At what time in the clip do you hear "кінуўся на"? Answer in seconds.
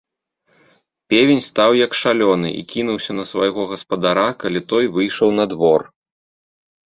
2.71-3.23